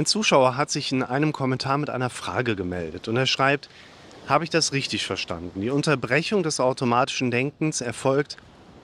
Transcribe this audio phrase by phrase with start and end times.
[0.00, 3.68] Ein Zuschauer hat sich in einem Kommentar mit einer Frage gemeldet und er schreibt,
[4.26, 5.60] habe ich das richtig verstanden?
[5.60, 8.38] Die Unterbrechung des automatischen Denkens erfolgt,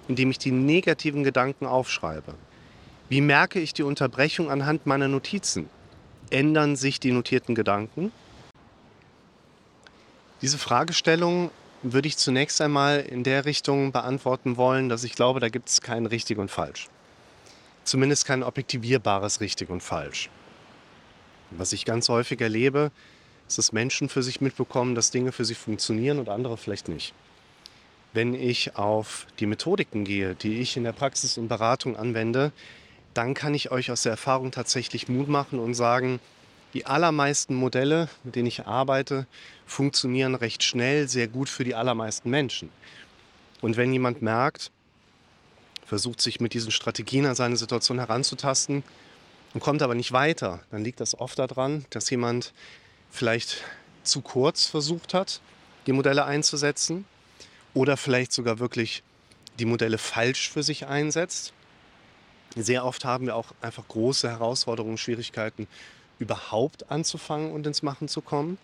[0.09, 2.35] indem ich die negativen Gedanken aufschreibe.
[3.09, 5.71] Wie merke ich die Unterbrechung anhand meiner Notizen?
[6.29, 8.13] Ändern sich die notierten Gedanken?
[10.43, 11.51] Diese Fragestellung
[11.83, 15.81] würde ich zunächst einmal in der Richtung beantworten wollen, dass ich glaube, da gibt es
[15.81, 16.91] kein richtig und falsch.
[17.85, 20.29] Zumindest kein objektivierbares richtig und falsch.
[21.51, 22.91] Was ich ganz häufig erlebe,
[23.47, 27.15] ist, dass Menschen für sich mitbekommen, dass Dinge für sie funktionieren und andere vielleicht nicht.
[28.13, 32.53] Wenn ich auf die Methodiken gehe, die ich in der Praxis und Beratung anwende,
[33.15, 36.21] dann kann ich euch aus der Erfahrung tatsächlich Mut machen und sagen,
[36.75, 39.27] die allermeisten Modelle, mit denen ich arbeite,
[39.65, 42.71] funktionieren recht schnell, sehr gut für die allermeisten Menschen.
[43.63, 44.71] Und wenn jemand merkt,
[45.87, 48.83] versucht sich mit diesen Strategien an seine Situation heranzutasten
[49.57, 52.53] und kommt aber nicht weiter, dann liegt das oft daran, dass jemand
[53.11, 53.65] vielleicht
[54.03, 55.41] zu kurz versucht hat,
[55.87, 57.07] die Modelle einzusetzen
[57.73, 59.03] oder vielleicht sogar wirklich
[59.59, 61.55] die Modelle falsch für sich einsetzt.
[62.55, 65.69] Sehr oft haben wir auch einfach große Herausforderungen, Schwierigkeiten,
[66.19, 68.59] überhaupt anzufangen und ins Machen zu kommen.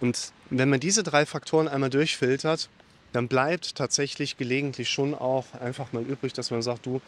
[0.00, 2.70] Und wenn man diese drei Faktoren einmal durchfiltert,
[3.12, 7.00] dann bleibt tatsächlich gelegentlich schon auch einfach mal übrig, dass man sagt, du,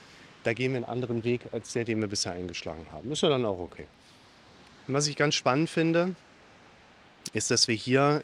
[0.45, 3.11] da gehen wir einen anderen Weg als der, den wir bisher eingeschlagen haben.
[3.11, 3.87] Ist ja dann auch okay.
[4.86, 6.14] Und was ich ganz spannend finde,
[7.33, 8.23] ist, dass wir hier,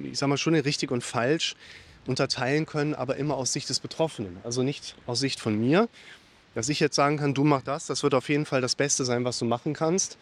[0.00, 1.54] ich sag mal, schon in richtig und falsch
[2.06, 4.38] unterteilen können, aber immer aus Sicht des Betroffenen.
[4.42, 5.88] Also nicht aus Sicht von mir,
[6.54, 9.04] dass ich jetzt sagen kann, du mach das, das wird auf jeden Fall das Beste
[9.04, 10.18] sein, was du machen kannst.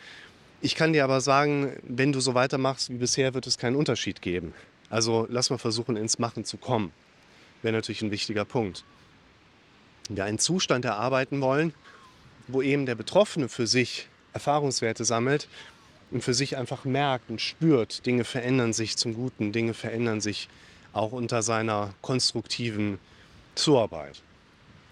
[0.61, 4.21] Ich kann dir aber sagen, wenn du so weitermachst wie bisher, wird es keinen Unterschied
[4.21, 4.53] geben.
[4.91, 6.93] Also lass mal versuchen, ins Machen zu kommen.
[7.63, 8.85] Wäre natürlich ein wichtiger Punkt.
[10.17, 11.73] Wir einen Zustand erarbeiten wollen,
[12.49, 15.49] wo eben der Betroffene für sich Erfahrungswerte sammelt
[16.11, 20.49] und für sich einfach merkt und spürt, Dinge verändern sich zum Guten, Dinge verändern sich
[20.93, 22.99] auch unter seiner konstruktiven
[23.55, 24.23] Zuarbeit.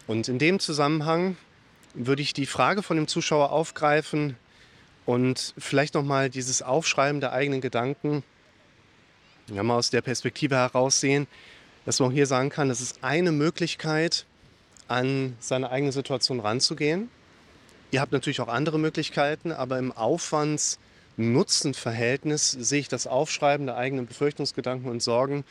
[0.07, 1.37] Und in dem Zusammenhang
[1.95, 4.37] würde ich die Frage von dem Zuschauer aufgreifen,
[5.09, 8.23] und vielleicht nochmal dieses Aufschreiben der eigenen Gedanken,
[9.47, 11.27] ja, mal aus der Perspektive heraus sehen,
[11.87, 14.27] dass man auch hier sagen kann, das ist eine Möglichkeit,
[14.89, 17.09] an seine eigene Situation ranzugehen.
[17.91, 24.07] Ihr habt natürlich auch andere Möglichkeiten, aber im Aufwands-Nutzen-Verhältnis sehe ich das Aufschreiben der eigenen
[24.07, 25.45] Befürchtungsgedanken und Sorgen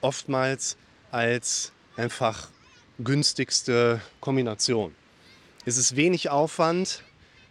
[0.00, 0.76] oftmals
[1.10, 2.50] als einfach
[2.98, 4.94] günstigste Kombination.
[5.64, 7.02] Es ist wenig Aufwand,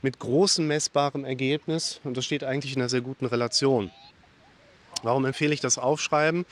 [0.01, 3.91] mit großem messbarem Ergebnis und das steht eigentlich in einer sehr guten Relation.
[5.03, 6.45] Warum empfehle ich das Aufschreiben?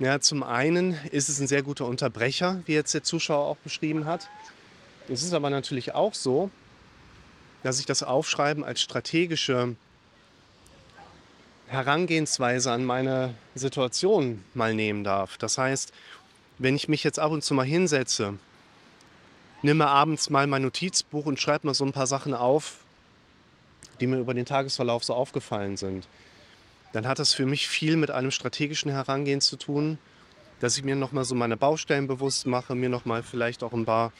[0.00, 4.06] Ja, zum einen ist es ein sehr guter Unterbrecher, wie jetzt der Zuschauer auch beschrieben
[4.06, 4.30] hat.
[5.10, 6.50] Es ist aber natürlich auch so,
[7.62, 9.76] dass ich das Aufschreiben als strategische
[11.66, 15.36] Herangehensweise an meine Situation mal nehmen darf.
[15.36, 15.92] Das heißt,
[16.56, 18.38] wenn ich mich jetzt ab und zu mal hinsetze
[19.60, 22.78] mir abends mal mein Notizbuch und schreibe mir so ein paar Sachen auf,
[24.00, 26.08] die mir über den Tagesverlauf so aufgefallen sind.
[26.92, 29.98] Dann hat das für mich viel mit einem strategischen Herangehen zu tun,
[30.60, 34.12] dass ich mir nochmal so meine Baustellen bewusst mache, mir nochmal vielleicht auch ein paar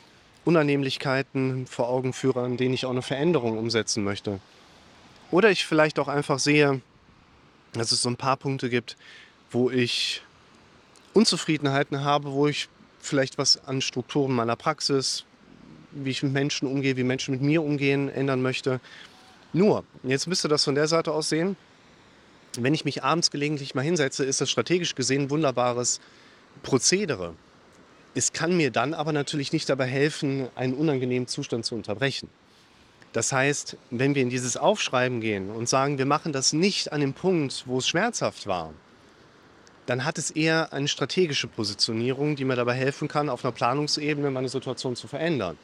[0.45, 4.41] Unannehmlichkeiten vor Augen führe, an denen ich auch eine Veränderung umsetzen möchte.
[5.31, 6.81] Oder ich vielleicht auch einfach sehe,
[7.73, 8.97] dass es so ein paar Punkte gibt,
[9.51, 10.23] wo ich
[11.13, 12.69] Unzufriedenheiten habe, wo ich
[13.01, 15.25] vielleicht was an Strukturen meiner Praxis,
[15.93, 18.81] wie ich mit Menschen umgehe, wie Menschen mit mir umgehen, ändern möchte.
[19.53, 21.57] Nur, jetzt müsste das von der Seite aus sehen,
[22.59, 26.01] wenn ich mich abends gelegentlich mal hinsetze, ist das strategisch gesehen ein wunderbares
[26.63, 27.35] Prozedere.
[28.15, 32.29] Es kann mir dann aber natürlich nicht dabei helfen, einen unangenehmen Zustand zu unterbrechen.
[33.13, 37.01] Das heißt, wenn wir in dieses Aufschreiben gehen und sagen, wir machen das nicht an
[37.01, 38.73] dem Punkt, wo es schmerzhaft war,
[39.87, 44.31] dann hat es eher eine strategische Positionierung, die mir dabei helfen kann, auf einer Planungsebene
[44.31, 45.59] meine Situation zu verändern.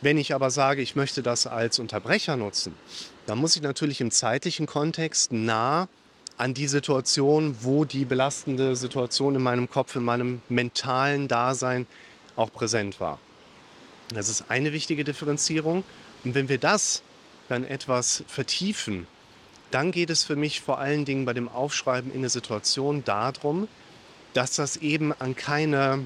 [0.00, 2.74] Wenn ich aber sage, ich möchte das als Unterbrecher nutzen,
[3.26, 5.88] dann muss ich natürlich im zeitlichen Kontext nah
[6.36, 11.86] an die Situation, wo die belastende Situation in meinem Kopf, in meinem mentalen Dasein
[12.36, 13.18] auch präsent war.
[14.14, 15.82] Das ist eine wichtige Differenzierung.
[16.24, 17.02] Und wenn wir das
[17.48, 19.06] dann etwas vertiefen,
[19.72, 23.68] dann geht es für mich vor allen Dingen bei dem Aufschreiben in der Situation darum,
[24.32, 26.04] dass das eben an keine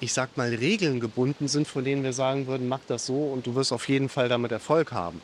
[0.00, 3.46] ich sag mal, Regeln gebunden sind, von denen wir sagen würden, mach das so und
[3.46, 5.20] du wirst auf jeden Fall damit Erfolg haben.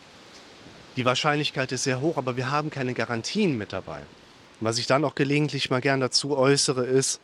[0.96, 4.02] Die Wahrscheinlichkeit ist sehr hoch, aber wir haben keine Garantien mit dabei.
[4.60, 7.20] was ich dann auch gelegentlich mal gern dazu äußere, ist,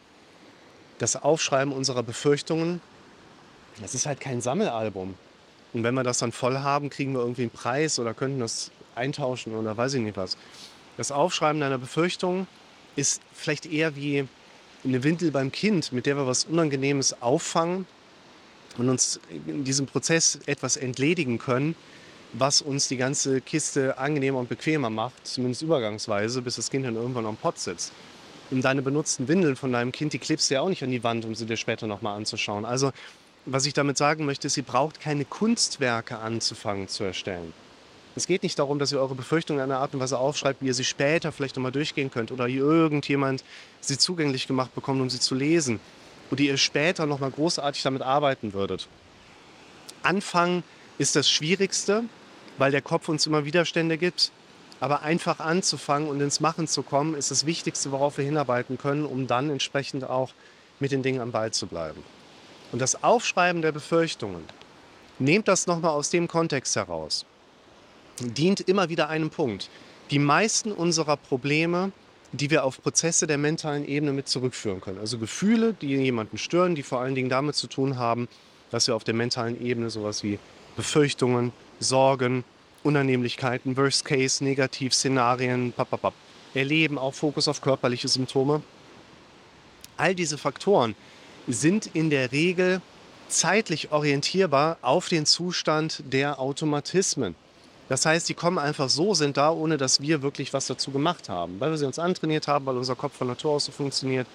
[0.98, 2.82] das Aufschreiben unserer Befürchtungen,
[3.80, 5.14] das ist halt kein Sammelalbum.
[5.72, 8.70] Und wenn wir das dann voll haben, kriegen wir irgendwie einen Preis oder könnten das
[8.94, 10.36] eintauschen oder weiß ich nicht was.
[10.98, 12.46] Das Aufschreiben deiner Befürchtungen
[12.96, 14.28] ist vielleicht eher wie
[14.84, 17.86] eine Windel beim Kind, mit der wir was Unangenehmes auffangen
[18.78, 21.74] und uns in diesem Prozess etwas entledigen können,
[22.32, 26.96] was uns die ganze Kiste angenehmer und bequemer macht, zumindest übergangsweise, bis das Kind dann
[26.96, 27.92] irgendwann am Pott sitzt.
[28.50, 31.04] Und deine benutzten Windeln von deinem Kind, die klebst du ja auch nicht an die
[31.04, 32.64] Wand, um sie dir später nochmal anzuschauen.
[32.64, 32.92] Also,
[33.46, 37.52] was ich damit sagen möchte, ist, ihr braucht keine Kunstwerke anzufangen zu erstellen.
[38.14, 40.66] Es geht nicht darum, dass ihr eure Befürchtungen in einer Art und Weise aufschreibt, wie
[40.66, 43.42] ihr sie später vielleicht nochmal durchgehen könnt oder irgendjemand
[43.80, 45.80] sie zugänglich gemacht bekommt, um sie zu lesen
[46.30, 48.88] oder ihr später nochmal großartig damit arbeiten würdet.
[50.02, 50.62] Anfangen
[50.98, 52.04] ist das Schwierigste,
[52.58, 54.30] weil der Kopf uns immer Widerstände gibt.
[54.80, 59.06] Aber einfach anzufangen und ins Machen zu kommen, ist das Wichtigste, worauf wir hinarbeiten können,
[59.06, 60.32] um dann entsprechend auch
[60.80, 62.02] mit den Dingen am Ball zu bleiben.
[62.72, 64.42] Und das Aufschreiben der Befürchtungen,
[65.20, 67.24] nehmt das nochmal aus dem Kontext heraus,
[68.20, 69.68] dient immer wieder einem Punkt.
[70.10, 71.92] Die meisten unserer Probleme,
[72.32, 76.74] die wir auf Prozesse der mentalen Ebene mit zurückführen können, also Gefühle, die jemanden stören,
[76.74, 78.28] die vor allen Dingen damit zu tun haben,
[78.70, 80.38] dass wir auf der mentalen Ebene sowas wie
[80.76, 82.44] Befürchtungen, Sorgen,
[82.82, 86.14] Unannehmlichkeiten, Worst-Case, Negativszenarien, papapap,
[86.54, 88.62] erleben, auch Fokus auf körperliche Symptome.
[89.96, 90.94] All diese Faktoren
[91.46, 92.80] sind in der Regel
[93.28, 97.34] zeitlich orientierbar auf den Zustand der Automatismen.
[97.88, 101.28] Das heißt, die kommen einfach so, sind da, ohne dass wir wirklich was dazu gemacht
[101.28, 104.26] haben, weil wir sie uns antrainiert haben, weil unser Kopf von Natur aus so funktioniert.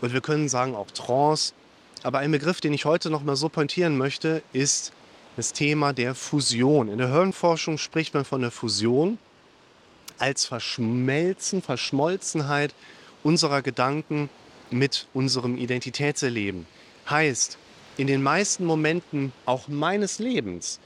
[0.00, 1.54] Und wir können sagen auch Trance.
[2.02, 4.92] Aber ein Begriff, den ich heute noch mal so pointieren möchte, ist
[5.36, 6.88] das Thema der Fusion.
[6.88, 9.18] In der Hirnforschung spricht man von der Fusion
[10.18, 12.74] als Verschmelzen, Verschmolzenheit
[13.22, 14.28] unserer Gedanken
[14.70, 16.66] mit unserem Identitätserleben.
[17.08, 17.58] Heißt,
[17.96, 20.80] in den meisten Momenten auch meines Lebens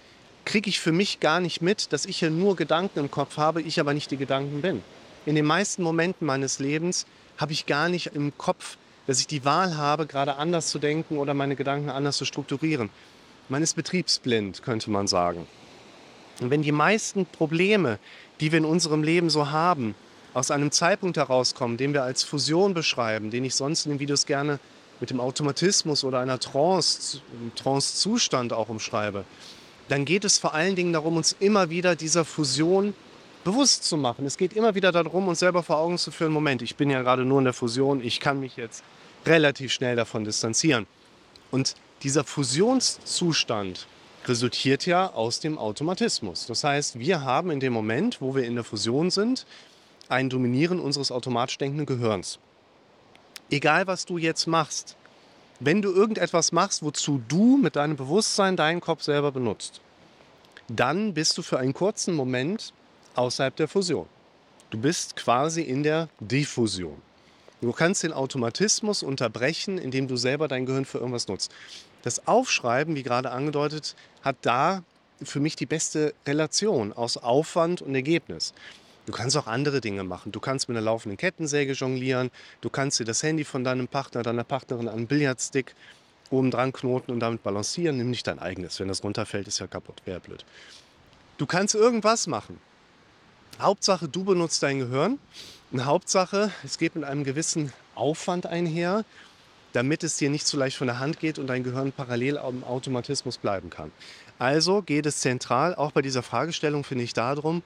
[0.45, 3.63] kriege ich für mich gar nicht mit, dass ich hier nur Gedanken im Kopf habe,
[3.63, 4.83] ich aber nicht die Gedanken bin.
[5.27, 7.07] In den meisten Momenten meines Lebens
[7.37, 8.77] habe ich gar nicht im Kopf,
[9.07, 12.91] dass ich die Wahl habe, gerade anders zu denken oder meine Gedanken anders zu strukturieren.
[13.49, 15.47] Man ist betriebsblind, könnte man sagen.
[16.41, 17.99] Und wenn die meisten Probleme,
[18.41, 19.95] die wir in unserem Leben so haben,
[20.33, 24.27] aus einem Zeitpunkt herauskommen, den wir als Fusion beschreiben, den ich sonst in den Videos
[24.27, 24.59] gerne
[25.01, 27.21] mit dem Automatismus oder einer Trance,
[27.57, 29.25] Trance-Zustand auch umschreibe,
[29.91, 32.95] dann geht es vor allen Dingen darum, uns immer wieder dieser Fusion
[33.43, 34.25] bewusst zu machen.
[34.25, 37.03] Es geht immer wieder darum, uns selber vor Augen zu führen, Moment, ich bin ja
[37.03, 38.85] gerade nur in der Fusion, ich kann mich jetzt
[39.27, 40.87] relativ schnell davon distanzieren.
[41.51, 43.89] Und dieser Fusionszustand
[44.27, 46.47] resultiert ja aus dem Automatismus.
[46.47, 49.45] Das heißt, wir haben in dem Moment, wo wir in der Fusion sind,
[50.09, 52.39] ein Dominieren unseres automatisch denkenden Gehirns.
[53.51, 54.97] Egal, was du jetzt machst,
[55.61, 59.81] wenn du irgendetwas machst, wozu du mit deinem Bewusstsein deinen Kopf selber benutzt,
[60.69, 62.73] dann bist du für einen kurzen Moment
[63.15, 64.07] außerhalb der Fusion.
[64.71, 67.03] Du bist quasi in der Diffusion.
[67.61, 71.53] Du kannst den Automatismus unterbrechen, indem du selber dein Gehirn für irgendwas nutzt.
[72.03, 74.83] Das Aufschreiben, wie gerade angedeutet, hat da
[75.23, 78.55] für mich die beste Relation aus Aufwand und Ergebnis.
[79.07, 80.33] Du kannst auch andere Dinge machen.
[80.33, 82.31] Du kannst mit einer laufenden Kettensäge jonglieren.
[82.61, 85.75] Du kannst dir das Handy von deinem Partner, deiner Partnerin an einen Billardstick
[86.31, 87.97] oben dran knoten und damit balancieren.
[87.97, 88.79] Nimm nicht dein eigenes.
[88.79, 90.03] Wenn das runterfällt, ist ja kaputt.
[90.05, 90.45] Wäre blöd.
[91.39, 92.61] Du kannst irgendwas machen.
[93.61, 95.19] Hauptsache, du benutzt dein Gehirn.
[95.73, 99.05] Und Hauptsache, es geht mit einem gewissen Aufwand einher
[99.73, 102.65] damit es dir nicht so leicht von der Hand geht und dein Gehirn parallel am
[102.65, 103.93] Automatismus bleiben kann.
[104.39, 107.63] Also geht es zentral, auch bei dieser Fragestellung finde ich darum,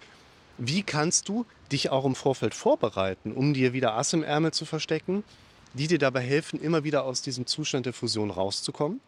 [0.59, 4.65] wie kannst du dich auch im Vorfeld vorbereiten, um dir wieder Ass im Ärmel zu
[4.65, 5.25] verstecken,
[5.73, 9.01] die dir dabei helfen, immer wieder aus diesem Zustand der Fusion rauszukommen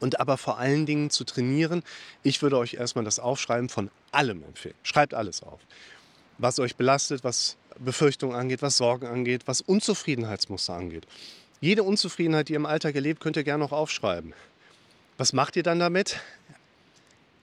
[0.00, 1.82] und aber vor allen Dingen zu trainieren.
[2.22, 4.74] Ich würde euch erstmal das Aufschreiben von allem empfehlen.
[4.82, 5.60] Schreibt alles auf.
[6.38, 11.06] Was euch belastet, was Befürchtungen angeht, was Sorgen angeht, was Unzufriedenheitsmuster angeht.
[11.60, 14.32] Jede Unzufriedenheit, die ihr im Alltag erlebt, könnt ihr gerne noch aufschreiben.
[15.18, 16.20] Was macht ihr dann damit?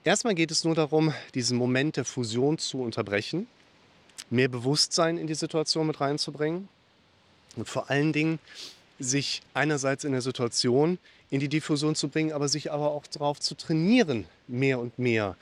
[0.08, 3.46] Erstmal geht es nur darum, diesen Moment der Fusion zu unterbrechen,
[4.30, 6.70] mehr Bewusstsein in die Situation mit reinzubringen
[7.58, 8.40] und vor allen Dingen
[9.00, 10.98] sich einerseits in der Situation
[11.30, 15.36] in die Diffusion zu bringen, aber sich aber auch darauf zu trainieren, mehr und mehr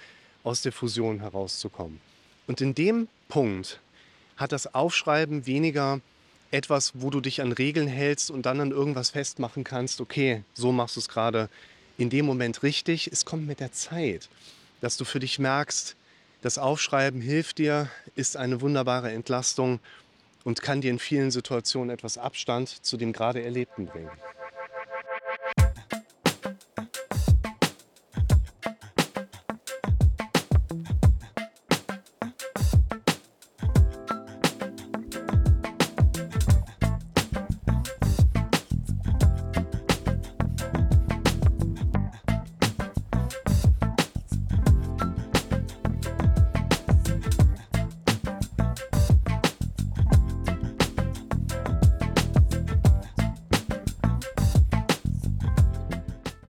[0.44, 2.02] aus der Fusion herauszukommen.
[2.48, 3.80] Und in dem Punkt
[4.36, 6.02] hat das Aufschreiben weniger
[6.50, 10.72] etwas, wo du dich an Regeln hältst und dann an irgendwas festmachen kannst, okay, so
[10.72, 11.50] machst du es gerade
[11.98, 13.10] in dem Moment richtig.
[13.12, 14.30] Es kommt mit der Zeit,
[14.82, 15.96] dass du für dich merkst,
[16.42, 19.80] das Aufschreiben hilft dir, ist eine wunderbare Entlastung
[20.44, 24.12] und kann dir in vielen Situationen etwas Abstand zu dem gerade Erlebten bringen.